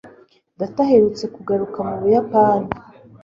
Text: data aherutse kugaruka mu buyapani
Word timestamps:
data 0.59 0.79
aherutse 0.85 1.23
kugaruka 1.35 1.79
mu 1.87 1.95
buyapani 2.01 2.69